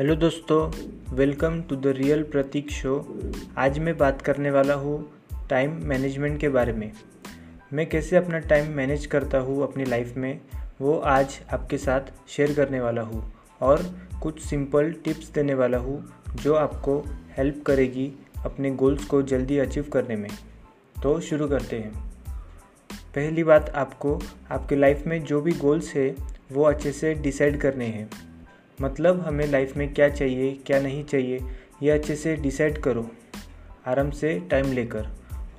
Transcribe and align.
Hello 0.00 0.14
दोस्तों 0.14 0.72
welcome 1.16 1.62
to 1.62 1.76
the 1.76 1.86
real 1.86 2.22
Prateek 2.22 2.70
show 2.70 3.18
आज 3.58 3.78
मैं 3.78 3.98
बात 3.98 4.22
करने 4.22 4.50
वाला 4.50 4.74
हूँ 4.74 5.12
टाइम 5.50 5.80
मैनेजमेंट 5.82 6.40
के 6.40 6.48
बारे 6.48 6.72
में। 6.72 6.92
मैं 7.72 7.88
कैसे 7.88 8.16
अपना 8.16 8.38
टाइम 8.38 8.72
मैनेज 8.72 9.06
करता 9.06 9.38
हूँ 9.38 9.62
अपनी 9.62 9.84
लाइफ 9.84 10.16
में, 10.16 10.40
वो 10.80 10.98
आज 10.98 11.40
आपके 11.52 11.78
साथ 11.78 12.00
शेयर 12.28 12.54
करने 12.54 12.80
वाला 12.80 13.02
हूँ। 13.02 13.32
और 13.60 13.82
कुछ 14.22 14.40
सिंपल 14.40 14.92
टिप्स 14.92 15.30
देने 15.30 15.54
वाला 15.54 15.78
हूँ, 15.78 16.12
जो 16.34 16.54
आपको 16.54 17.04
हेल्प 17.36 17.64
करेगी 17.66 18.12
अपने 18.44 18.70
गोल्स 18.70 19.04
को 19.04 19.22
जल्दी 19.22 19.58
अचीव 19.58 19.90
करने 19.92 20.16
में। 20.16 20.30
तो 21.02 21.20
शुरू 21.20 21.48
करते 21.48 21.78
हैं। 21.78 22.12
पहली 23.14 23.44
बात 23.44 23.70
आपको, 23.70 24.20
आपके 24.50 24.76
लाइफ 24.76 25.02
में 25.06 25.24
जो 25.24 25.40
भी 25.40 25.52
गोल्स 25.52 25.94
है, 25.94 26.16
वो 26.52 26.64
अच्छे 26.64 26.92
से 26.92 27.14
डिसाइड 27.14 27.60
करने 27.60 27.86
हैं। 27.86 28.29
मतलब 28.80 29.20
हमें 29.20 29.46
लाइफ 29.46 29.76
में 29.76 29.94
क्या 29.94 30.08
चाहिए, 30.08 30.52
क्या 30.66 30.80
नहीं 30.80 31.04
चाहिए, 31.04 31.40
ये 31.82 31.90
अच्छे 31.90 32.16
से 32.16 32.36
डिसाइड 32.36 32.78
करो, 32.78 33.10
आराम 33.86 34.10
से 34.10 34.40
टाइम 34.40 34.72
लेकर। 34.72 35.08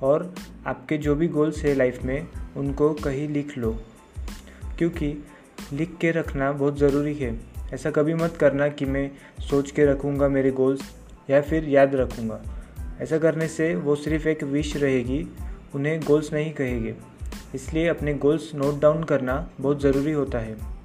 और 0.02 0.34
आपके 0.66 0.98
जो 0.98 1.14
भी 1.14 1.28
गोल्स 1.28 1.64
है 1.64 1.74
लाइफ 1.74 2.02
में, 2.02 2.26
उनको 2.56 2.94
कहीं 2.94 3.28
लिख 3.28 3.58
लो। 3.58 3.82
क्योंकि 4.78 5.24
लिख 5.72 5.96
के 6.00 6.10
रखना 6.10 6.52
बहुत 6.52 6.78
ज़रूरी 6.78 7.14
है। 7.14 7.40
ऐसा 7.74 7.90
कभी 7.90 8.14
मत 8.14 8.36
करना 8.36 8.68
कि 8.68 8.84
मैं 8.84 9.10
सोच 9.40 9.70
के 9.70 9.84
रखूँगा 9.84 10.28
मेरे 10.28 10.50
गोल्स 10.50 10.80
या 11.30 11.40
फिर 11.40 11.68
याद 11.68 11.94
रखूँगा। 11.94 12.42
ऐसा 13.00 13.18
करने 13.18 13.48
से 13.48 13.74
वो 13.76 13.96
सिर्फ़ 13.96 14.28
एक 14.28 14.42
विश 14.42 14.76
रहेगी, 14.76 15.26
उन्हें 15.74 16.00
गोल्स 16.00 16.32
नहीं 16.32 16.52
कहेंगे। 16.52 16.94
इसलिए 17.54 17.88
अपने 17.88 18.14
गोल्स 18.14 18.54
नोट 18.54 18.80
डाउन 18.80 19.04
करना 19.04 19.50
बहुत 19.60 19.80
ज़रूरी 19.80 20.12
होता 20.12 20.38
है। 20.38 20.81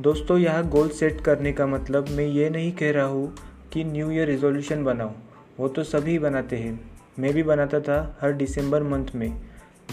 दोस्तों, 0.00 0.38
यहाँ 0.38 0.68
गोल 0.68 0.88
सेट 0.88 1.20
करने 1.20 1.52
का 1.52 1.66
मतलब 1.66 2.08
मैं 2.08 2.24
ये 2.26 2.48
नहीं 2.50 2.72
कह 2.72 2.90
रहा 2.92 3.04
हूँ 3.04 3.36
कि 3.72 3.84
न्यू 3.84 4.10
ईयर 4.10 4.28
रिजोल्यूशन 4.28 4.82
बनाओ। 4.84 5.10
वो 5.58 5.68
तो 5.68 5.82
सभी 5.84 6.18
बनाते 6.18 6.56
हैं। 6.56 6.80
मैं 7.18 7.32
भी 7.34 7.42
बनाता 7.42 7.80
था 7.80 8.18
हर 8.20 8.32
दिसंबर 8.32 8.82
मंथ 8.82 9.14
में। 9.14 9.30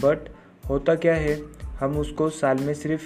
बट 0.04 0.28
होता 0.68 0.94
क्या 0.94 1.14
है, 1.14 1.38
हम 1.80 1.98
उसको 1.98 2.28
साल 2.30 2.58
में 2.58 2.74
सिर्फ़ 2.74 3.02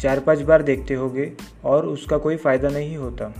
चार 0.00 0.20
पाँच 0.20 0.40
बार 0.40 0.62
देखते 0.62 0.94
होंगे 0.94 1.32
और 1.64 1.86
उसका 1.86 2.18
कोई 2.18 2.36
फ़ायदा 2.36 2.68
नहीं 2.68 2.96
होता। 2.96 3.32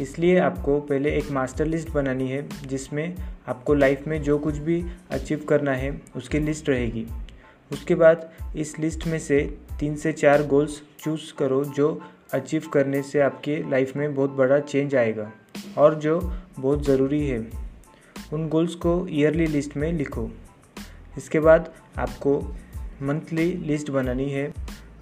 इसलिए 0.00 0.38
आपको 0.38 0.78
पहले 0.80 1.10
एक 1.10 1.30
मास्टर 1.30 1.66
लिस्ट 1.66 1.90
बनानी 1.90 2.28
है, 2.28 2.48
जिसमें 2.66 3.16
आपको 3.48 3.74
लाइफ 3.74 4.06
में 4.06 4.22
जो 4.22 4.38
कुछ 4.38 4.58
भी 4.58 4.84
अचीव 5.10 5.44
करना 5.48 5.72
है, 5.72 6.00
उसकी 6.16 6.38
लिस्ट 6.38 6.68
रहेगी। 6.68 7.06
उसके 7.72 7.94
बाद 7.94 8.30
इस 8.56 8.78
लिस्ट 8.78 9.06
में 9.06 9.18
से 9.18 9.58
तीन 9.80 9.96
से 9.96 10.12
चार 10.12 10.46
गोल्स 10.46 10.82
चूज़ 10.98 11.34
करो, 11.38 11.64
जो 11.64 12.00
अचीव 12.34 12.68
करने 12.72 13.02
से 13.02 13.20
आपके 13.20 13.70
लाइफ 13.70 13.96
में 13.96 14.14
बहुत 14.14 14.30
बड़ा 14.30 14.58
चेंज 14.58 14.94
आएगा 14.94 15.32
और 15.78 15.94
जो 15.94 16.32
बहुत 16.58 16.84
ज़रूरी 16.84 17.26
है। 17.26 17.50
उन 18.32 18.48
गोल्स 18.48 18.74
को 18.74 19.06
ईयरली 19.10 19.46
लिस्ट 19.46 19.76
में 19.76 19.92
लिखो। 19.92 20.30
इसके 21.18 21.40
बाद 21.40 21.72
आपको 21.98 22.56
मंथली 23.02 23.52
लिस्ट 23.52 23.90
बनानी 23.90 24.30
है, 24.30 24.52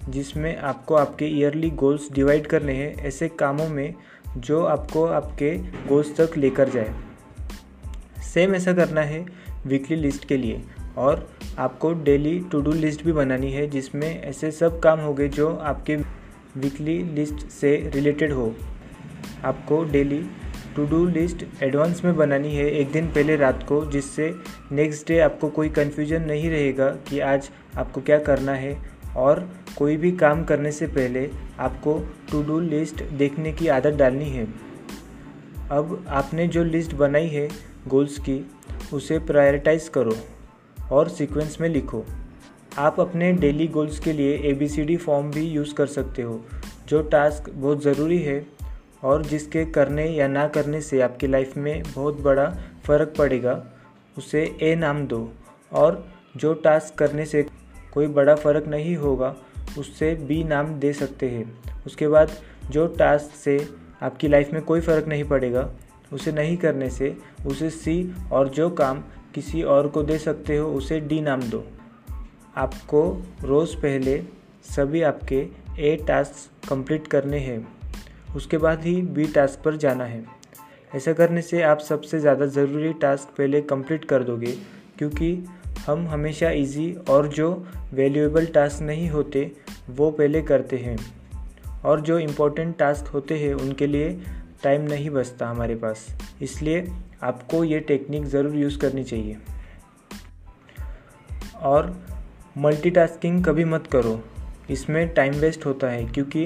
जिसमें 0.09 0.57
आपको 0.57 0.95
आपके 0.95 1.25
ईयरली 1.25 1.69
गोल्स 1.69 2.11
डिवाइड 2.11 2.47
करने 2.47 2.73
हैं, 2.73 2.95
ऐसे 2.95 3.27
कामों 3.27 3.69
में 3.69 3.93
जो 4.37 4.63
आपको 4.63 5.05
आपके 5.05 5.57
गोल्स 5.57 6.21
तक 6.21 6.37
लेकर 6.37 6.69
जाए। 6.69 6.95
सेम 8.23 8.55
ऐसा 8.55 8.73
करना 8.73 9.01
है 9.01 9.25
वीकली 9.65 9.97
लिस्ट 9.97 10.25
के 10.25 10.37
लिए 10.37 10.63
और 10.97 11.29
आपको 11.61 11.93
डेली 11.93 12.39
टू 12.51 12.61
डू 12.61 12.71
लिस्ट 12.71 13.03
भी 13.03 13.11
बनानी 13.11 13.51
है, 13.51 13.67
जिसमें 13.67 14.21
ऐसे 14.21 14.51
सब 14.51 14.79
काम 14.79 14.99
हो 14.99 15.13
गए 15.13 15.27
जो 15.27 15.55
आपके 15.55 15.95
वीकली 16.57 17.03
लिस्ट 17.03 17.35
से 17.35 17.91
रिलेटेड 17.95 18.31
हो। 18.31 18.55
आपको 19.43 19.83
daily 19.83 20.23
to 20.75 20.85
do 20.85 21.05
list 21.05 21.63
advance 21.63 22.05
में 22.05 22.15
बनानी 22.15 22.55
है, 22.55 22.71
एक 22.71 22.91
दिन 22.91 23.07
पहले 23.07 23.35
रात 23.35 23.63
को, 23.63 23.85
जिससे 23.85 24.35
नेक्स्ट 24.71 25.07
डे 25.07 25.19
आपको 25.19 25.49
कोई 25.49 25.69
कन्फ्यूज़न 25.69 26.21
नहीं 26.21 26.49
रहेगा 26.49 26.89
कि 26.89 27.19
आज 27.19 27.49
आपको 27.77 28.01
क्या 28.01 28.19
करना 28.19 28.51
है। 28.51 28.91
और 29.17 29.49
कोई 29.77 29.97
भी 29.97 30.11
काम 30.11 30.43
करने 30.43 30.71
से 30.71 30.87
पहले 30.87 31.29
आपको 31.59 32.07
टू 32.31 32.43
डू 32.43 32.59
लिस्ट 32.59 33.03
देखने 33.03 33.51
की 33.51 33.67
आदत 33.67 33.91
डालनी 33.91 34.29
है। 34.29 34.47
अब 35.71 36.05
आपने 36.09 36.47
जो 36.47 36.63
लिस्ट 36.63 36.93
बनाई 36.93 37.27
है 37.27 37.49
गोल्स 37.87 38.19
की, 38.19 38.51
उसे 38.93 39.19
प्रायोरिटाइज 39.19 39.89
करो। 39.89 40.15
और 40.91 41.09
सीक्वेंस 41.09 41.57
में 41.61 41.67
लिखो। 41.69 42.03
आप 42.77 42.99
अपने 42.99 43.31
डेली 43.33 43.67
गोल्स 43.67 43.99
के 43.99 44.13
लिए 44.13 44.37
A 44.39 44.53
B 44.53 44.67
C 44.67 44.83
D 44.83 44.97
form 44.97 45.31
भी 45.31 45.41
यूज़ 45.41 45.73
कर 45.73 45.87
सकते 45.87 46.21
हो, 46.21 46.39
जो 46.87 47.01
टास्क 47.01 47.49
बहुत 47.49 47.83
ज़रूरी 47.83 48.19
है 48.19 48.45
और 49.03 49.25
जिसके 49.25 49.65
करने 49.65 50.05
या 50.07 50.27
ना 50.27 50.47
करने 50.47 50.81
से 50.81 51.01
आपकी 51.01 51.27
लाइफ 51.27 51.57
में 51.57 51.83
बहुत 51.95 52.21
बड़ा 52.21 52.45
फ़र्क 52.85 53.13
पड़ेगा। 53.17 53.63
उसे 54.17 54.43
ए 54.61 54.75
नाम 54.75 55.05
दो 55.07 55.29
और 55.73 56.05
जो 56.37 56.53
टास्क 56.53 56.95
करने 56.95 57.25
से 57.25 57.45
कोई 57.93 58.07
बड़ा 58.07 58.35
फ़र्क 58.35 58.67
नहीं 58.67 58.95
होगा, 58.95 59.35
उससे 59.77 60.13
बी 60.15 60.43
नाम 60.43 60.73
दे 60.79 60.93
सकते 60.93 61.29
हैं। 61.29 61.83
उसके 61.85 62.07
बाद 62.07 62.31
जो 62.71 62.85
टास्क 62.87 63.35
से 63.35 63.57
आपकी 64.01 64.27
लाइफ 64.27 64.51
में 64.53 64.61
कोई 64.61 64.81
फ़र्क 64.81 65.07
नहीं 65.07 65.23
पड़ेगा, 65.23 65.69
उसे 66.13 66.31
नहीं 66.31 66.57
करने 66.57 66.89
से, 66.89 67.15
उसे 67.45 67.69
सी 67.69 68.13
और 68.31 68.49
जो 68.49 68.69
काम 68.69 69.03
किसी 69.35 69.61
और 69.63 69.87
को 69.87 70.03
दे 70.03 70.17
सकते 70.17 70.57
हो, 70.57 70.67
उसे 70.67 70.99
डी 70.99 71.21
नाम 71.21 71.41
दो। 71.41 71.63
आपको 72.57 73.01
रोज़ 73.43 73.75
पहले 73.75 74.21
सभी 74.69 75.01
आपके 75.01 75.47
ए 75.79 75.95
टास्क 76.07 76.67
कंप्लीट 76.69 77.07
करने 77.07 77.39
हैं। 77.39 77.67
उसके 78.35 78.57
बाद 78.57 78.83
ही 78.83 79.01
बी 79.01 79.25
टास्क 79.25 79.61
पर 79.61 79.75
जाना 79.75 80.03
है। 80.03 80.23
ऐसा 80.95 81.13
करने 81.13 81.41
से 81.41 81.61
आप 81.61 81.79
सबसे 81.79 82.19
ज़्यादा 82.19 82.45
ज़रूरी 82.47 82.93
टास्क 82.93 83.29
पहले 83.37 83.61
कंप्लीट 83.61 84.05
कर 84.05 84.23
दोगे, 84.23 84.51
क्योंकि 84.97 85.33
हम 85.85 86.07
हमेशा 86.07 86.49
इजी 86.49 86.91
और 87.09 87.27
जो 87.27 87.51
वैल्यूएबल 87.93 88.45
टास्क 88.45 88.81
नहीं 88.81 89.09
होते, 89.09 89.51
वो 89.89 90.09
पहले 90.11 90.41
करते 90.41 90.77
हैं। 90.77 90.97
और 91.85 92.01
जो 92.01 92.17
इम्पोर्टेंट 92.19 92.77
टास्क 92.77 93.07
होते 93.07 93.37
हैं, 93.39 93.53
उनके 93.53 93.87
लिए 93.87 94.09
टाइम 94.63 94.81
नहीं 94.81 95.09
बचता 95.09 95.47
हमारे 95.47 95.75
पास, 95.75 96.07
इसलिए 96.41 96.87
आपको 97.23 97.63
ये 97.63 97.79
टेक्निक 97.79 98.25
ज़रूर 98.25 98.55
यूज़ 98.55 98.77
करनी 98.79 99.03
चाहिए। 99.03 99.37
और 101.61 101.95
मल्टीटास्किंग 102.57 103.43
कभी 103.45 103.65
मत 103.65 103.87
करो, 103.87 104.19
इसमें 104.69 105.07
टाइम 105.07 105.33
वेस्ट 105.33 105.65
होता 105.65 105.87
है, 105.87 106.03
क्योंकि 106.05 106.45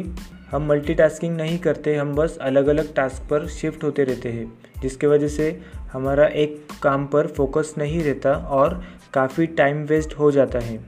हम 0.52 0.68
मल्टीटास्किंग 0.68 1.36
नहीं 1.38 1.58
करते, 1.60 1.96
हम 1.96 2.16
बस 2.16 2.38
अलग 2.38 2.68
अलग 2.68 2.94
टास्क 2.96 3.30
पर 3.30 3.48
शिफ्ट 3.48 3.84
होते 3.84 4.04
रहते 4.04 4.32
हैं, 4.32 4.52
जिसके 4.82 5.08
वजह 5.08 5.28
से 5.28 5.62
हमारा 5.92 6.26
एक 6.26 6.68
काम 6.84 7.06
पर 7.08 7.28
फोकस 7.28 7.74
नहीं 7.78 8.04
रहता 8.04 8.34
और 8.34 8.82
काफ़ी 9.14 9.48
टाइम 9.48 9.84
वेस्ट 9.84 10.14
हो 10.14 10.32
जाता 10.32 10.60
है। 10.60 10.80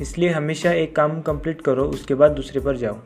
इसलिए 0.00 0.30
हमेशा 0.30 0.72
एक 0.72 0.94
काम 0.96 1.20
कंप्लीट 1.20 1.60
करो, 1.62 1.84
उसके 1.84 2.14
बाद 2.14 2.32
दूसरे 2.32 2.60
पर 2.60 2.76
जाओ। 2.76 2.98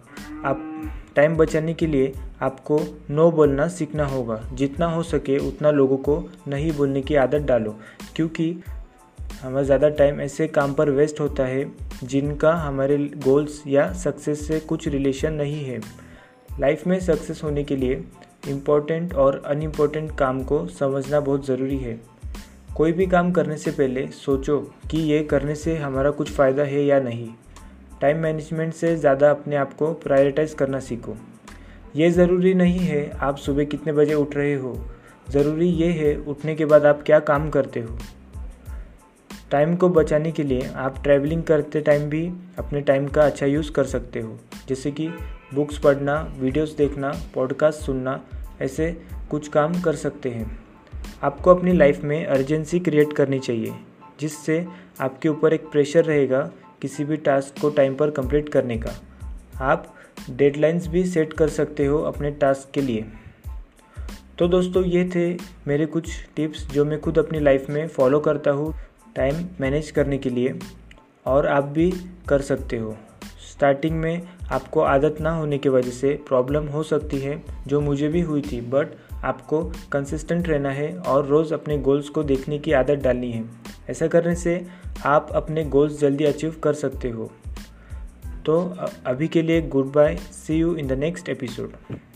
आप 0.44 0.92
टाइम 1.16 1.36
बचाने 1.36 1.74
के 1.74 1.86
लिए 1.86 2.12
आपको 2.40 2.80
नो 3.10 3.30
बोलना 3.30 3.66
सीखना 3.68 4.06
होगा। 4.06 4.40
जितना 4.52 4.86
हो 4.86 5.02
सके 5.02 5.38
उतना 5.38 5.70
लोगों 5.70 5.96
को 5.98 6.18
नहीं 6.48 6.72
बोलने 6.72 7.02
की 7.02 7.14
आदत 7.16 7.42
डालो, 7.42 7.76
क्योंकि 8.16 8.54
हमारा 9.42 9.62
ज़्यादा 9.62 9.88
टाइम 9.90 10.20
ऐसे 10.20 10.46
काम 10.48 10.72
पर 10.74 10.90
वेस्ट 10.90 11.20
होता 11.20 11.44
है 11.44 11.64
जिनका 12.04 12.52
हमारे 12.56 12.96
गोल्स 13.24 13.62
या 13.66 13.92
सक्सेस 13.94 14.46
से 14.48 14.60
कुछ 14.60 14.88
रिलेशन 14.88 15.32
नहीं 15.32 15.64
है। 15.64 15.80
लाइफ 16.60 16.86
में 16.86 16.98
सक्सेस 17.00 17.40
होने 17.44 17.64
के 17.64 17.76
लिए 17.76 18.04
इम्पोर्टेंट 18.48 19.14
और 19.14 19.42
अनइम्पोर्टेंट 19.46 20.16
काम 20.18 20.42
को 20.42 20.66
समझना 20.68 21.20
बहुत 21.20 21.46
ज़रूरी 21.46 21.76
है। 21.76 21.98
कोई 22.76 22.92
भी 22.92 23.06
काम 23.06 23.32
करने 23.32 23.56
से 23.56 23.70
पहले 23.70 24.06
सोचो 24.16 24.58
कि 24.90 24.98
ये 25.02 25.22
करने 25.24 25.54
से 25.54 25.76
हमारा 25.76 26.10
कुछ 26.10 26.30
फ़ायदा 26.32 26.62
है 26.62 26.84
या 26.84 27.00
नहीं। 27.00 27.28
टाइम 28.00 28.18
मैनेजमेंट 28.18 28.74
से 28.74 28.96
ज़्यादा 28.96 29.30
अपने 29.30 29.56
आप 29.56 29.74
को 29.74 29.92
प्रायोरिटाइज़ 29.94 30.54
करना 30.56 30.80
सीखो। 30.80 31.16
ये 31.96 32.10
ज़रूरी 32.10 32.54
नहीं 32.54 32.78
है 32.78 33.10
आप 33.10 33.36
सुबह 33.36 33.64
कितने 33.64 33.92
बजे 33.92 34.14
उठ 34.14 34.36
रहे 34.36 34.54
हो। 34.54 34.86
ज़रूरी 35.30 35.66
ये 35.66 35.90
है, 35.92 36.16
उठने 36.16 36.54
के 36.54 36.64
बाद 36.64 36.84
आप 36.86 37.02
क्या 37.02 37.18
काम 37.18 37.50
करते 37.50 37.80
हो। 37.80 37.98
टाइम 39.50 39.76
को 39.76 39.88
बचाने 39.88 40.32
के 40.32 40.42
लिए 40.42 40.70
आप 40.76 41.02
ट्रैवलिंग 41.02 41.42
करते 41.42 41.80
टाइम 41.80 42.08
भी 42.10 42.32
अपने 42.58 42.80
टाइम 42.80 43.08
का 43.08 43.22
अच्छा 43.22 43.46
यूज़ 43.46 43.72
कर 43.72 43.84
सकते 43.84 44.20
हो। 44.20 44.38
जैसे 44.68 44.90
कि 44.90 45.08
बुक्स 45.54 45.78
पढ़ना 45.78 46.34
वीडियोस 46.38 46.76
देखना 46.76 47.12
पॉडकास्ट 47.34 47.80
सुनना, 47.80 48.20
ऐसे 48.62 49.02
कुछ 49.30 49.48
काम 49.48 49.80
कर 49.80 49.94
सकते 49.94 50.28
हैं। 50.28 50.60
आपको 51.22 51.54
अपनी 51.54 51.72
लाइफ 51.72 52.02
में 52.04 52.26
अर्जेंसी 52.26 52.80
क्रिएट 52.80 53.12
करनी 53.12 53.38
चाहिए, 53.38 53.72
जिससे 54.20 54.66
आपके 55.00 55.28
ऊपर 55.28 55.52
एक 55.52 55.70
प्रेशर 55.72 56.04
रहेगा 56.04 56.50
किसी 56.82 57.04
भी 57.04 57.16
टास्क 57.16 57.60
को 57.60 57.70
टाइम 57.70 57.94
पर 57.94 58.10
कंप्लीट 58.10 58.48
करने 58.48 58.78
का। 58.78 58.90
आप 59.60 59.94
डेडलाइंस 60.30 60.86
भी 60.88 61.04
सेट 61.04 61.32
कर 61.32 61.48
सकते 61.48 61.86
हो 61.86 61.98
अपने 61.98 62.30
टास्क 62.30 62.70
के 62.74 62.80
लिए। 62.80 63.04
तो 64.38 64.48
दोस्तों, 64.48 64.84
ये 64.84 65.04
थे 65.14 65.36
मेरे 65.66 65.86
कुछ 65.86 66.10
टिप्स 66.36 66.66
जो 66.66 66.84
मैं 66.84 67.00
खुद 67.00 67.18
अपनी 67.18 67.40
लाइफ 67.40 67.68
में 67.70 67.86
फॉलो 67.88 68.20
करता 68.20 68.50
हूँ 68.50 68.74
टाइम 69.16 69.44
मैनेज 69.60 69.90
करने 69.90 70.18
के 70.18 70.30
लिए 70.30 70.58
और 71.26 71.46
आप 71.46 71.64
भी 71.64 71.92
कर 72.28 72.40
सकते 72.40 72.76
हो। 72.76 72.96
स्टार्टिंग 73.50 73.98
में 74.00 74.28
आपको 74.52 74.80
आदत 74.80 75.16
ना 75.20 75.30
होने 75.30 75.58
की 75.58 75.68
वजह 75.68 75.90
से 75.90 76.12
प्रॉब्लम 76.28 76.66
हो 76.66 76.82
सकती 76.82 77.18
है, 77.18 77.42
जो 77.66 77.80
मुझे 77.80 78.08
भी 78.08 78.20
हुई 78.20 78.42
थी 78.42 78.60
बट 78.60 78.94
आपको 79.24 79.62
कंसिस्टेंट 79.92 80.48
रहना 80.48 80.70
है 80.70 80.96
और 80.96 81.26
रोज़ 81.26 81.54
अपने 81.54 81.78
गोल्स 81.78 82.08
को 82.08 82.22
देखने 82.22 82.58
की 82.58 82.72
आदत 82.72 83.02
डालनी 83.04 83.30
है। 83.32 83.44
ऐसा 83.90 84.06
करने 84.06 84.34
से 84.34 84.66
आप 85.06 85.28
अपने 85.32 85.64
गोल्स 85.64 86.00
जल्दी 86.00 86.24
अचीव 86.24 86.56
कर 86.64 86.72
सकते 86.74 87.10
हो। 87.10 87.30
तो 88.46 88.60
अभी 89.06 89.28
के 89.28 89.42
लिए 89.42 89.62
good 89.68 89.92
bye 89.92 90.16
see 90.16 90.58
you 90.58 90.74
in 90.76 90.86
the 90.86 90.92
next 90.98 91.28
episode 91.28 92.09